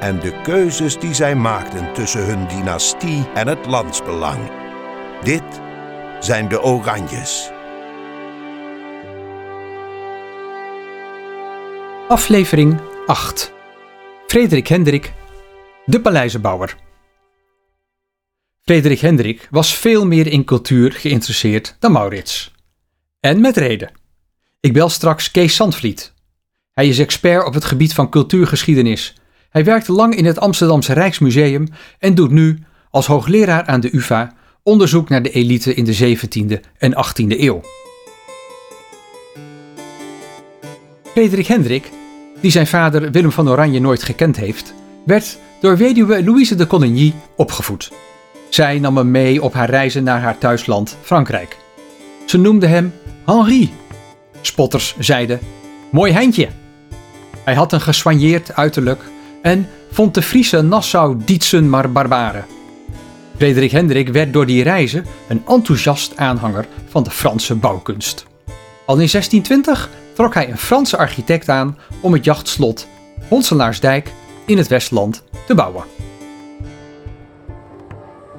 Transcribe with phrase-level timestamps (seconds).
[0.00, 4.50] En de keuzes die zij maakten tussen hun dynastie en het landsbelang.
[5.22, 5.60] Dit
[6.20, 7.50] zijn de Oranjes.
[12.08, 13.52] Aflevering 8.
[14.26, 15.12] Frederik Hendrik,
[15.84, 16.76] de paleizenbouwer.
[18.62, 22.52] Frederik Hendrik was veel meer in cultuur geïnteresseerd dan Maurits.
[23.20, 23.92] En met reden.
[24.60, 26.14] Ik bel straks Kees Sandvliet.
[26.72, 29.14] Hij is expert op het gebied van cultuurgeschiedenis.
[29.50, 32.58] Hij werkte lang in het Amsterdamse Rijksmuseum en doet nu,
[32.90, 37.60] als hoogleraar aan de UvA, onderzoek naar de elite in de 17e en 18e eeuw.
[41.04, 41.90] Frederik Hendrik,
[42.40, 47.14] die zijn vader Willem van Oranje nooit gekend heeft, werd door weduwe Louise de Coligny
[47.36, 47.92] opgevoed.
[48.48, 51.56] Zij nam hem mee op haar reizen naar haar thuisland Frankrijk.
[52.26, 52.92] Ze noemde hem
[53.24, 53.70] Henri.
[54.40, 55.40] Spotters zeiden:
[55.90, 56.48] Mooi handje.
[57.44, 59.02] Hij had een gesoigneerd uiterlijk
[59.42, 62.44] en vond de Friese Nassau-Dietsen maar barbaren.
[63.36, 68.26] Frederik Hendrik werd door die reizen een enthousiast aanhanger van de Franse bouwkunst.
[68.86, 72.88] Al in 1620 trok hij een Franse architect aan om het jachtslot
[73.28, 74.12] Honselaarsdijk
[74.44, 75.84] in het Westland te bouwen.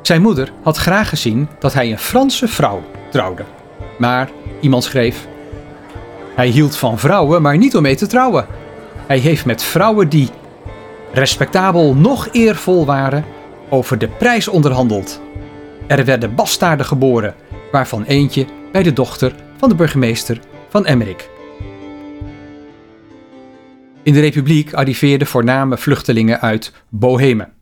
[0.02, 3.44] Zijn moeder had graag gezien dat hij een Franse vrouw trouwde.
[3.98, 4.30] Maar
[4.62, 5.28] iemand schreef:
[6.36, 8.48] Hij hield van vrouwen, maar niet om mee te trouwen.
[9.08, 10.30] Hij heeft met vrouwen die
[11.14, 13.26] respectabel nog eervol waren
[13.70, 15.22] over de prijs onderhandeld.
[15.88, 17.36] Er werden bastaarden geboren,
[17.72, 21.30] waarvan eentje bij de dochter van de burgemeester van Emmerik.
[24.04, 27.54] In de Republiek arriveerden voorname vluchtelingen uit Bohemen.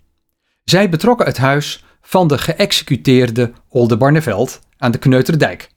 [0.63, 5.69] Zij betrokken het huis van de geëxecuteerde Oldebarneveld aan de Kneuterdijk.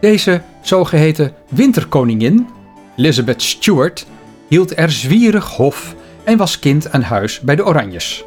[0.00, 2.48] Deze zogeheten winterkoningin,
[2.96, 4.06] Elizabeth Stuart,
[4.48, 5.94] hield er zwierig hof
[6.24, 8.24] en was kind aan huis bij de Oranjes.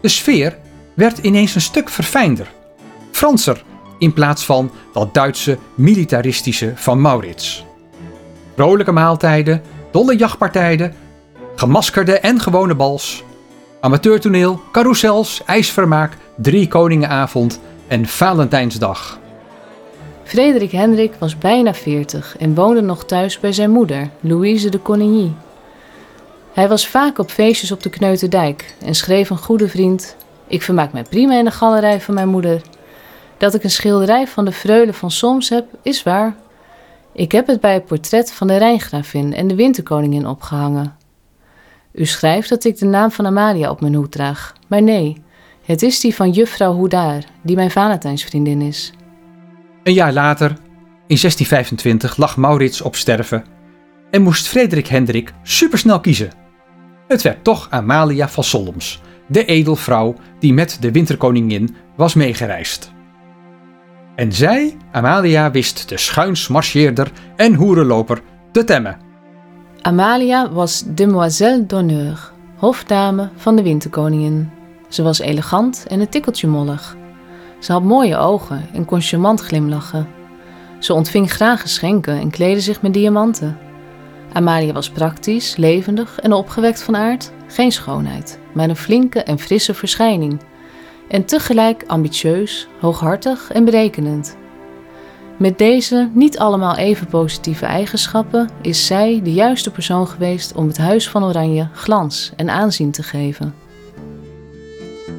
[0.00, 0.58] De sfeer
[0.94, 2.50] werd ineens een stuk verfijnder,
[3.10, 3.62] Franser
[3.98, 7.64] in plaats van dat Duitse militaristische van Maurits.
[8.54, 10.94] Vrolijke maaltijden, dolle jachtpartijen,
[11.54, 13.24] gemaskerde en gewone bals,
[13.80, 19.18] amateurtoneel, carousels, ijsvermaak, drie koningenavond en Valentijnsdag.
[20.24, 25.32] Frederik Hendrik was bijna 40 en woonde nog thuis bij zijn moeder, Louise de Coligny.
[26.52, 30.92] Hij was vaak op feestjes op de Kneuterdijk en schreef een goede vriend: Ik vermaak
[30.92, 32.62] mij prima in de galerij van mijn moeder.
[33.36, 36.34] Dat ik een schilderij van de Freule van Soms heb, is waar.
[37.12, 40.96] Ik heb het bij het portret van de Rijngravin en de Winterkoningin opgehangen.
[41.92, 45.22] U schrijft dat ik de naam van Amalia op mijn hoed draag, maar nee,
[45.64, 48.92] het is die van juffrouw Hoedaar, die mijn Valentijnsvriendin is.
[49.82, 50.48] Een jaar later,
[51.06, 53.44] in 1625, lag Maurits op sterven
[54.10, 56.41] en moest Frederik Hendrik supersnel kiezen.
[57.12, 62.92] Het werd toch Amalia van Solms, de edelvrouw die met de winterkoningin was meegereisd.
[64.14, 68.20] En zij, Amalia, wist de schuinsmarcheerder en hoerenloper
[68.52, 68.98] te temmen.
[69.80, 74.50] Amalia was demoiselle d'honneur, hofdame van de winterkoningin.
[74.88, 76.96] Ze was elegant en een tikkeltje mollig.
[77.58, 80.06] Ze had mooie ogen en kon charmant glimlachen.
[80.78, 83.58] Ze ontving graag geschenken en kleedde zich met diamanten.
[84.32, 87.32] Amalia was praktisch, levendig en opgewekt van aard.
[87.46, 90.40] Geen schoonheid, maar een flinke en frisse verschijning.
[91.08, 94.36] En tegelijk ambitieus, hooghartig en berekenend.
[95.38, 100.78] Met deze niet allemaal even positieve eigenschappen is zij de juiste persoon geweest om het
[100.78, 103.54] Huis van Oranje glans en aanzien te geven.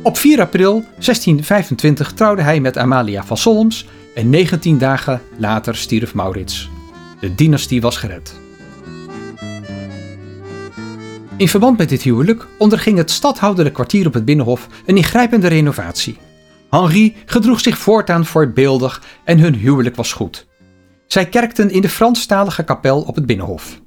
[0.03, 6.13] Op 4 april 1625 trouwde hij met Amalia van Solms en 19 dagen later stierf
[6.13, 6.69] Maurits.
[7.19, 8.42] De dynastie was gered.
[11.37, 16.17] In verband met dit huwelijk onderging het stadhouderlijk kwartier op het Binnenhof een ingrijpende renovatie.
[16.69, 20.47] Henri gedroeg zich voortaan voorbeeldig en hun huwelijk was goed.
[21.07, 23.81] Zij kerkten in de Franstalige kapel op het Binnenhof.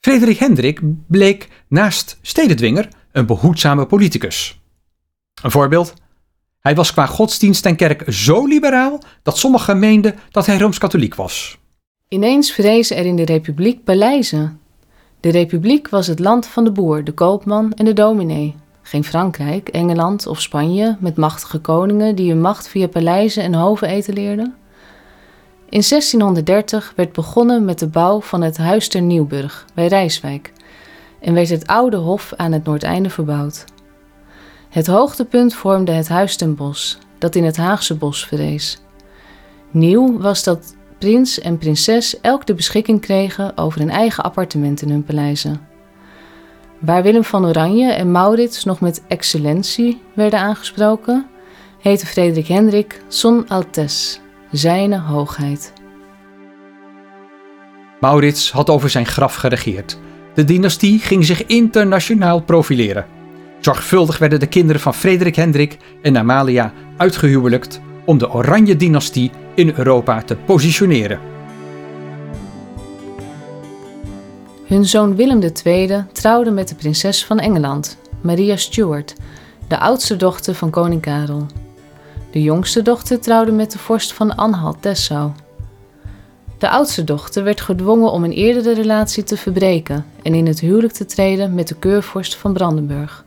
[0.00, 4.60] Frederik Hendrik bleek naast stedendwinger een behoedzame politicus.
[5.42, 5.94] Een voorbeeld?
[6.60, 11.58] Hij was qua godsdienst en kerk zo liberaal dat sommigen meenden dat hij rooms-katholiek was.
[12.08, 14.60] Ineens vrezen er in de Republiek paleizen.
[15.20, 18.56] De republiek was het land van de boer, de koopman en de dominee.
[18.82, 23.88] Geen Frankrijk, Engeland of Spanje met machtige koningen die hun macht via paleizen en hoven
[23.88, 24.54] etaleerden.
[25.68, 30.52] In 1630 werd begonnen met de bouw van het Huis ter Nieuwburg bij Rijswijk
[31.20, 33.64] en werd het oude hof aan het noordeinde verbouwd.
[34.68, 38.80] Het hoogtepunt vormde het Huis ten Bos, dat in het Haagse bos verrees.
[39.70, 44.90] Nieuw was dat prins en prinses elk de beschikking kregen over een eigen appartement in
[44.90, 45.60] hun paleizen.
[46.78, 51.26] Waar Willem van Oranje en Maurits nog met excellentie werden aangesproken,
[51.78, 54.18] heette Frederik Hendrik Son Altesse,
[54.52, 55.72] zijne hoogheid.
[58.00, 59.98] Maurits had over zijn graf geregeerd.
[60.34, 63.06] De dynastie ging zich internationaal profileren.
[63.60, 67.80] Zorgvuldig werden de kinderen van Frederik Hendrik en Amalia uitgehuwelijkt
[68.10, 71.20] om de Oranje-dynastie in Europa te positioneren.
[74.66, 79.14] Hun zoon Willem II trouwde met de prinses van Engeland, Maria Stuart,
[79.68, 81.46] de oudste dochter van koning Karel.
[82.30, 85.30] De jongste dochter trouwde met de vorst van Anhalt-Dessau.
[86.58, 90.92] De oudste dochter werd gedwongen om een eerdere relatie te verbreken en in het huwelijk
[90.92, 93.22] te treden met de keurvorst van Brandenburg.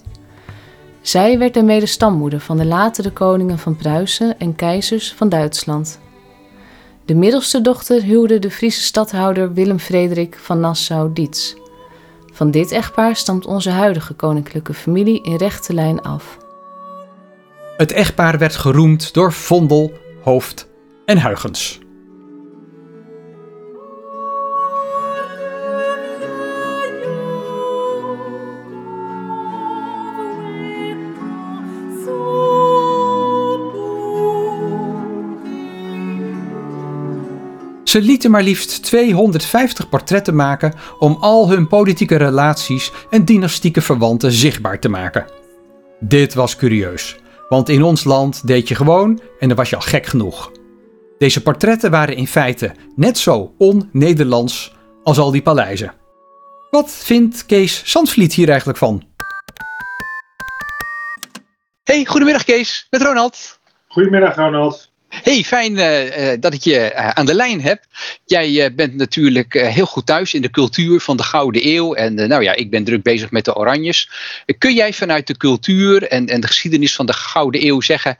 [1.03, 5.99] Zij werd daarmee stammoeder van de latere koningen van Pruisen en keizers van Duitsland.
[7.05, 11.55] De middelste dochter huwde de Friese stadhouder Willem Frederik van Nassau-Dietz.
[12.33, 16.37] Van dit echtpaar stamt onze huidige koninklijke familie in rechte lijn af.
[17.77, 19.91] Het echtpaar werd geroemd door Vondel,
[20.21, 20.67] Hoofd
[21.05, 21.82] en Huygens.
[37.93, 44.31] Ze lieten maar liefst 250 portretten maken om al hun politieke relaties en dynastieke verwanten
[44.31, 45.25] zichtbaar te maken.
[45.99, 47.15] Dit was curieus,
[47.49, 50.51] want in ons land deed je gewoon en dan was je al gek genoeg.
[51.17, 55.93] Deze portretten waren in feite net zo on-Nederlands als al die paleizen.
[56.69, 59.03] Wat vindt Kees Zandvliet hier eigenlijk van?
[61.83, 63.59] Hey, goedemiddag Kees, met Ronald.
[63.87, 64.92] Goedemiddag Ronald.
[65.21, 67.83] Hey, fijn uh, dat ik je uh, aan de lijn heb.
[68.25, 71.93] Jij bent natuurlijk heel goed thuis in de cultuur van de Gouden Eeuw.
[71.93, 74.11] En nou ja, ik ben druk bezig met de Oranjes.
[74.57, 78.17] kun jij vanuit de cultuur en, en de geschiedenis van de Gouden Eeuw zeggen...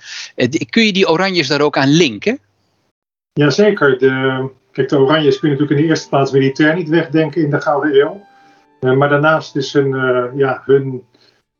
[0.69, 2.39] kun je die Oranjes daar ook aan linken?
[3.33, 3.97] Jazeker.
[3.97, 7.49] De, kijk, de Oranjes kun je natuurlijk in de eerste plaats militair niet wegdenken in
[7.49, 8.25] de Gouden Eeuw.
[8.95, 9.89] maar daarnaast is hun,
[10.35, 11.03] ja, hun,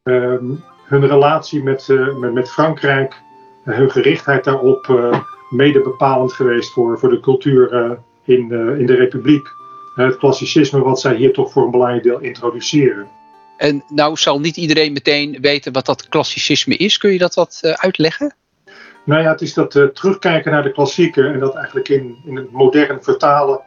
[0.04, 0.46] ehm,
[0.86, 1.88] hun relatie met,
[2.20, 3.22] met, met Frankrijk
[3.64, 5.20] hun gerichtheid daarop uh,
[5.50, 7.92] mede bepalend geweest voor, voor de cultuur uh,
[8.24, 9.48] in, de, in de Republiek.
[9.96, 13.08] het klassicisme wat zij hier toch voor een belangrijk deel introduceren.
[13.58, 16.98] En nou zal niet iedereen meteen weten wat dat klassicisme is.
[16.98, 18.36] Kun je dat wat uitleggen?
[19.06, 22.52] Nou ja, het is dat terugkijken naar de klassieken en dat eigenlijk in, in het
[22.52, 23.60] modern vertalen.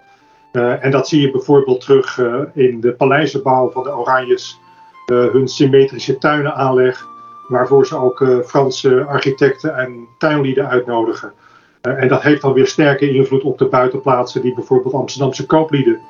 [0.52, 2.19] en dat zie je bijvoorbeeld terug
[2.54, 4.58] in de paleizenbouw van de Oranjes,
[5.06, 7.06] hun symmetrische tuinenaanleg
[7.48, 11.32] waarvoor ze ook uh, Franse architecten en tuinlieden uitnodigen.
[11.82, 16.00] Uh, en dat heeft dan weer sterke invloed op de buitenplaatsen die bijvoorbeeld Amsterdamse kooplieden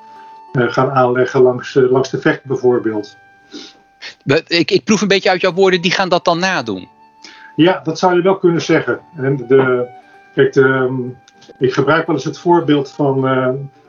[0.52, 3.16] uh, gaan aanleggen langs, langs de vecht bijvoorbeeld.
[4.46, 6.88] Ik, ik proef een beetje uit jouw woorden, die gaan dat dan nadoen.
[7.56, 9.00] Ja, dat zou je wel kunnen zeggen.
[9.16, 9.86] En de,
[10.34, 11.18] kijk, de, um,
[11.58, 13.20] ik gebruik wel eens het voorbeeld van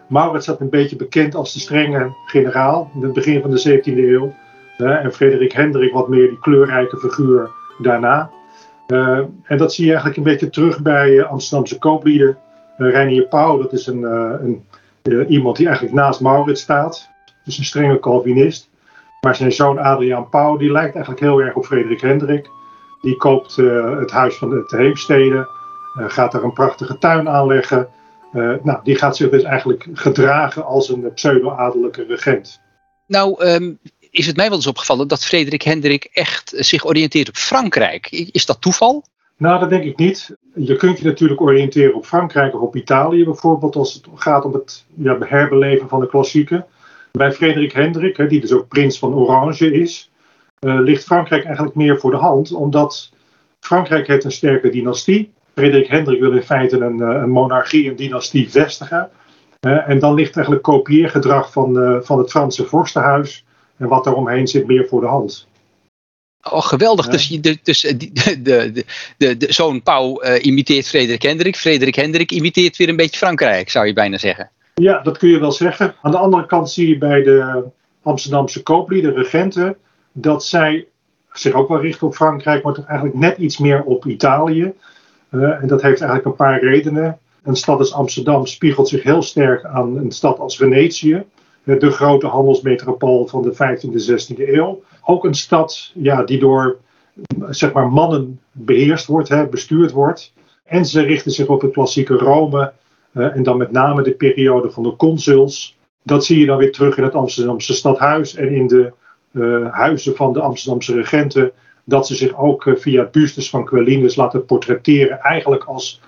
[0.07, 3.97] Maurits, dat een beetje bekend als de strenge generaal in het begin van de 17e
[3.97, 4.33] eeuw.
[4.77, 8.29] En Frederik Hendrik wat meer die kleurrijke figuur daarna.
[8.87, 12.37] Uh, en dat zie je eigenlijk een beetje terug bij uh, Amsterdamse kooplieden.
[12.77, 14.65] Uh, Reinier Pauw, dat is een, een
[15.27, 17.09] iemand die eigenlijk naast Maurits staat.
[17.43, 18.69] Dus een strenge Calvinist.
[19.21, 22.49] Maar zijn zoon Adriaan Pauw, die lijkt eigenlijk heel erg op Frederik Hendrik.
[23.01, 25.47] Die koopt het huis van de Heemstede,
[26.07, 27.87] gaat daar een prachtige tuin aanleggen.
[28.63, 32.61] nou, die gaat zich dus eigenlijk gedragen als een pseudo-adellijke regent.
[33.07, 33.79] Nou, um,
[34.11, 38.11] is het mij wel eens opgevallen dat Frederik Hendrik echt zich oriënteert op Frankrijk.
[38.31, 39.05] Is dat toeval?
[39.37, 40.35] Nou, dat denk ik niet.
[40.55, 44.53] Je kunt je natuurlijk oriënteren op Frankrijk of op Italië bijvoorbeeld als het gaat om
[44.53, 46.65] het ja, herbeleven van de klassieken.
[47.11, 50.11] Bij Frederik Hendrik, die dus ook prins van Orange is,
[50.59, 53.11] uh, ligt Frankrijk eigenlijk meer voor de hand, omdat
[53.59, 55.31] Frankrijk heeft een sterke dynastie.
[55.55, 59.09] Frederik Hendrik wil in feite een, eh, een monarchie, een dynastie vestigen.
[59.61, 63.45] Uh, en dan ligt eigenlijk kopieergedrag van, van het Franse vorstenhuis
[63.77, 65.47] en wat daaromheen zit meer voor de hand.
[66.51, 67.07] Oh, geweldig.
[67.07, 67.97] Dus, de, dus de,
[68.41, 68.83] de,
[69.17, 71.55] de, de, zoon Pauw uh, imiteert Frederik Hendrik.
[71.55, 74.49] Frederik Hendrik imiteert weer een beetje Frankrijk, zou je bijna zeggen.
[74.73, 75.95] Ja, dat kun je wel zeggen.
[76.01, 77.63] Aan de andere kant zie je bij de
[78.01, 79.77] Amsterdamse kooplieden, regenten,
[80.11, 80.87] dat zij
[81.31, 84.73] zich ook wel richten op Frankrijk, maar toch eigenlijk net iets meer op Italië.
[85.31, 87.19] Uh, en dat heeft eigenlijk een paar redenen.
[87.43, 91.23] Een stad als Amsterdam spiegelt zich heel sterk aan een stad als Venetië,
[91.75, 94.83] de grote handelsmetropool van de 15e en 16e eeuw.
[95.03, 96.77] Ook een stad ja, die door
[97.49, 100.33] zeg maar, mannen beheerst wordt, hè, bestuurd wordt.
[100.63, 102.73] En ze richten zich op het klassieke Rome
[103.13, 105.77] uh, en dan met name de periode van de consuls.
[106.03, 108.93] Dat zie je dan weer terug in het Amsterdamse stadhuis en in de
[109.31, 111.51] uh, huizen van de Amsterdamse regenten.
[111.83, 116.01] Dat ze zich ook uh, via bustes van Quellinus laten portretteren, eigenlijk als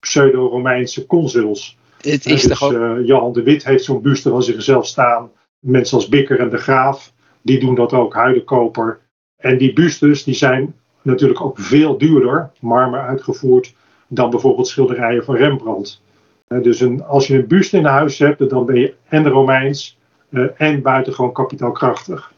[0.00, 1.78] pseudo-Romeinse consuls.
[2.12, 3.06] Het is dus, toch ook...
[3.06, 5.30] Johan de Wit heeft zo'n buste van zichzelf staan.
[5.58, 9.00] Mensen als Bikker en de Graaf, die doen dat ook, Huidenkoper.
[9.36, 13.74] En die bustes die zijn natuurlijk ook veel duurder, marmer uitgevoerd,
[14.08, 16.02] dan bijvoorbeeld schilderijen van Rembrandt.
[16.46, 19.98] Dus een, als je een buste in huis hebt, dan ben je en Romeins
[20.30, 22.33] uh, en buitengewoon kapitaalkrachtig.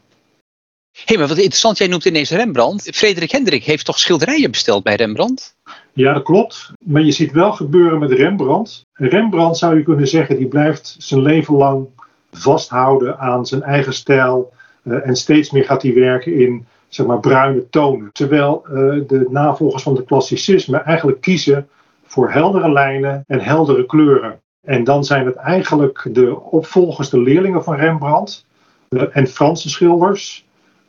[1.05, 2.95] Hey, maar wat interessant, jij noemt ineens Rembrandt.
[2.95, 5.55] Frederik Hendrik heeft toch schilderijen besteld bij Rembrandt?
[5.93, 6.71] Ja, dat klopt.
[6.85, 8.85] Maar je ziet wel gebeuren met Rembrandt.
[8.93, 11.87] Rembrandt zou je kunnen zeggen, die blijft zijn leven lang
[12.31, 14.53] vasthouden aan zijn eigen stijl.
[14.83, 18.09] Uh, en steeds meer gaat hij werken in zeg maar, bruine tonen.
[18.11, 18.73] Terwijl uh,
[19.07, 21.67] de navolgers van het klassicisme eigenlijk kiezen
[22.05, 24.39] voor heldere lijnen en heldere kleuren.
[24.61, 28.45] En dan zijn het eigenlijk de opvolgers, de leerlingen van Rembrandt
[28.89, 30.45] uh, en Franse schilders,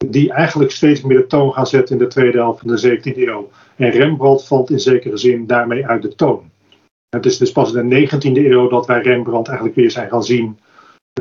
[0.07, 3.17] die eigenlijk steeds meer de toon gaan zetten in de tweede helft van de 17e
[3.17, 3.50] eeuw.
[3.76, 6.50] En Rembrandt valt in zekere zin daarmee uit de toon.
[7.09, 10.25] Het is dus pas in de 19e eeuw dat wij Rembrandt eigenlijk weer zijn gaan
[10.25, 10.59] zien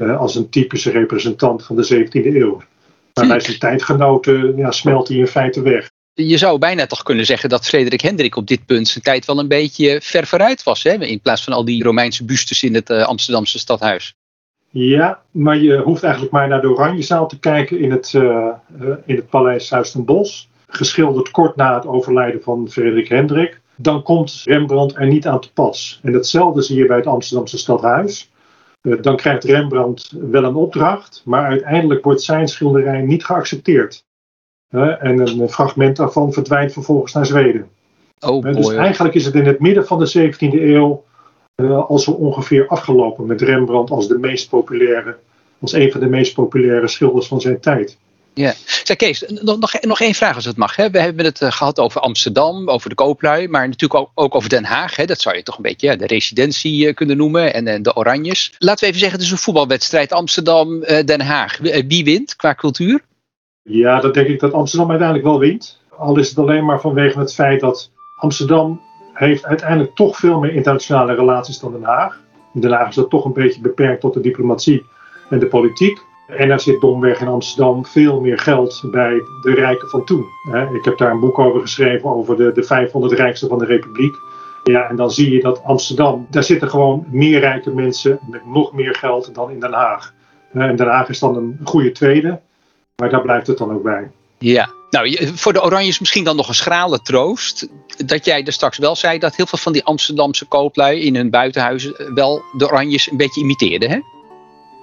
[0.02, 2.62] uh, als een typische representant van de 17e eeuw.
[3.14, 5.90] Maar bij zijn tijdgenoten ja, smelt hij in feite weg.
[6.14, 9.40] Je zou bijna toch kunnen zeggen dat Frederik Hendrik op dit punt zijn tijd wel
[9.40, 10.84] een beetje ver vooruit was.
[10.84, 11.06] Hè?
[11.06, 14.16] In plaats van al die Romeinse bustes in het uh, Amsterdamse stadhuis.
[14.70, 18.48] Ja, maar je hoeft eigenlijk maar naar de Oranjezaal te kijken in het, uh,
[19.06, 20.46] in het paleis Huis ten Bosch.
[20.68, 23.62] Geschilderd kort na het overlijden van Frederik Hendrik.
[23.76, 26.00] Dan komt Rembrandt er niet aan te pas.
[26.04, 28.32] En hetzelfde zie je bij het Amsterdamse stadhuis.
[28.82, 34.06] Uh, dan krijgt Rembrandt wel een opdracht, maar uiteindelijk wordt zijn schilderij niet geaccepteerd.
[34.70, 37.70] en een fragment daarvan verdwijnt vervolgens naar Zweden.
[38.20, 38.54] Oh, boy.
[38.54, 41.04] dus eigenlijk is het in het midden van de 17e eeuw
[41.66, 45.18] al zo ongeveer afgelopen met Rembrandt als de meest populaire,
[45.60, 47.98] als een van de meest populaire schilders van zijn tijd.
[48.34, 50.76] Ja, zeg Kees, nog, nog, nog één vraag als het mag.
[50.76, 50.90] Hè.
[50.90, 54.50] We hebben het uh, gehad over Amsterdam, over de kooplui, maar natuurlijk ook, ook over
[54.50, 54.96] Den Haag.
[54.96, 55.06] Hè.
[55.06, 57.96] Dat zou je toch een beetje ja, de residentie uh, kunnen noemen en uh, de
[57.96, 58.56] Oranjes.
[58.58, 61.58] Laten we even zeggen, het is een voetbalwedstrijd Amsterdam-Den Haag.
[61.88, 63.02] Wie wint qua cultuur?
[63.64, 65.80] Ja, dat denk ik dat Amsterdam uiteindelijk wel wint.
[65.98, 68.82] Al is het alleen maar vanwege het feit dat Amsterdam
[69.18, 72.20] heeft uiteindelijk toch veel meer internationale relaties dan Den Haag.
[72.54, 74.86] Den Haag is dat toch een beetje beperkt tot de diplomatie
[75.30, 76.00] en de politiek.
[76.28, 80.26] En er zit domweg in Amsterdam veel meer geld bij de rijken van toen.
[80.74, 84.16] Ik heb daar een boek over geschreven over de, de 500 rijkste van de Republiek.
[84.64, 88.74] Ja, en dan zie je dat Amsterdam, daar zitten gewoon meer rijke mensen met nog
[88.74, 90.14] meer geld dan in Den Haag.
[90.54, 92.40] En Den Haag is dan een goede tweede,
[92.96, 94.12] maar daar blijft het dan ook bij.
[94.38, 97.68] Ja, nou, voor de Oranjes misschien dan nog een schrale troost.
[98.06, 101.30] Dat jij er straks wel zei dat heel veel van die Amsterdamse kooplui in hun
[101.30, 104.00] buitenhuizen wel de Oranjes een beetje imiteerden, hè?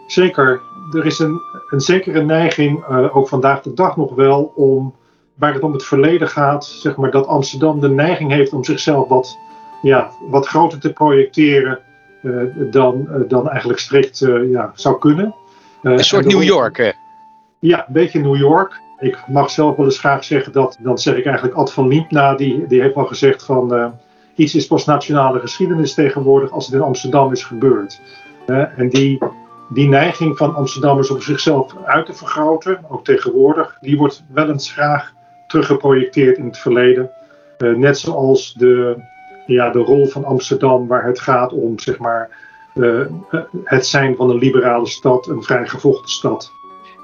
[0.07, 0.61] Zeker.
[0.93, 4.95] Er is een, een zekere neiging, uh, ook vandaag de dag nog wel, om
[5.35, 9.09] waar het om het verleden gaat, zeg maar, dat Amsterdam de neiging heeft om zichzelf
[9.09, 9.39] wat,
[9.83, 11.79] ja, wat groter te projecteren
[12.23, 14.19] uh, dan, uh, dan eigenlijk strikt
[14.51, 15.35] ja, zou kunnen.
[15.83, 16.93] een soort New York, hè?
[17.59, 18.83] Ja, een beetje New York.
[18.99, 22.35] Ik mag zelf wel eens graag zeggen dat, dan zeg ik eigenlijk Ad van Liepna,
[22.35, 23.87] die, die heeft al gezegd van uh,
[24.35, 28.01] iets is pas nationale geschiedenis tegenwoordig als het in Amsterdam is gebeurd.
[28.47, 29.19] Uh, en die,
[29.69, 34.73] die neiging van Amsterdammers om zichzelf uit te vergroten, ook tegenwoordig, die wordt wel eens
[34.73, 35.13] graag
[35.47, 37.11] teruggeprojecteerd in het verleden.
[37.59, 38.97] Uh, net zoals de,
[39.47, 42.43] ja, de rol van Amsterdam, waar het gaat om zeg maar,
[43.65, 46.51] het zijn van een liberale stad, een vrijgevochten stad.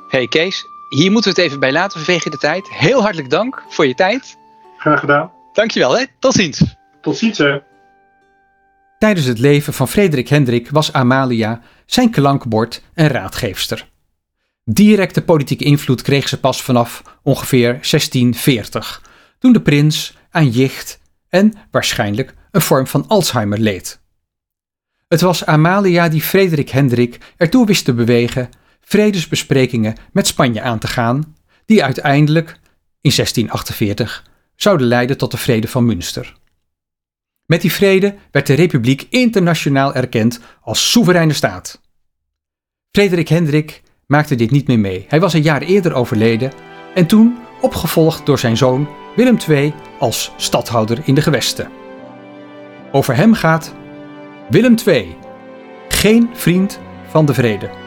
[0.09, 2.69] Hey Kees, hier moeten we het even bij laten vanwege de tijd.
[2.71, 4.37] Heel hartelijk dank voor je tijd.
[4.79, 5.31] Graag gedaan.
[5.53, 6.05] Dankjewel, hè.
[6.19, 6.65] Tot ziens.
[7.01, 7.59] Tot ziens, hè.
[8.99, 13.89] Tijdens het leven van Frederik Hendrik was Amalia zijn klankbord en raadgeefster.
[14.65, 19.03] Directe politieke invloed kreeg ze pas vanaf ongeveer 1640,
[19.39, 24.01] toen de prins aan jicht en waarschijnlijk een vorm van Alzheimer leed.
[25.09, 30.87] Het was Amalia die Frederik Hendrik ertoe wist te bewegen vredesbesprekingen met Spanje aan te
[30.87, 32.49] gaan, die uiteindelijk
[33.01, 36.39] in 1648 zouden leiden tot de Vrede van Münster.
[37.47, 41.81] Met die vrede werd de Republiek internationaal erkend als soevereine staat.
[42.91, 45.05] Frederik Hendrik maakte dit niet meer mee.
[45.09, 46.53] Hij was een jaar eerder overleden
[46.95, 51.71] en toen opgevolgd door zijn zoon Willem II als stadhouder in de gewesten.
[52.93, 53.75] Over hem gaat
[54.51, 55.17] Willem II,
[55.89, 57.80] geen vriend van de vrede.